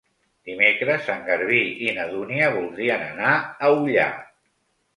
Dimecres 0.49 1.09
en 1.15 1.21
Garbí 1.27 1.59
i 1.89 1.93
na 1.99 2.07
Dúnia 2.15 2.49
voldrien 2.57 3.07
anar 3.11 3.37
a 3.69 3.73
Ullà. 3.79 4.11